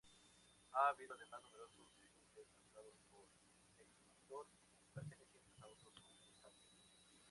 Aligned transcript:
Ha 0.71 0.87
habido 0.89 1.13
además 1.13 1.43
numerosos 1.43 1.87
singles 2.01 2.47
lanzados 2.57 2.95
por 3.11 3.27
X 3.77 4.01
Factor, 4.07 4.47
pertenecientes 4.95 5.53
a 5.61 5.67
otros 5.67 5.93
concursantes. 6.41 6.81